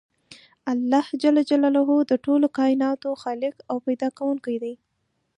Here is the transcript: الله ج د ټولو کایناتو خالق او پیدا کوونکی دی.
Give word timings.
الله 0.71 1.07
ج 1.21 1.23
د 2.11 2.13
ټولو 2.25 2.47
کایناتو 2.57 3.09
خالق 3.23 3.55
او 3.69 3.77
پیدا 3.87 4.07
کوونکی 4.17 4.55
دی. 4.63 4.73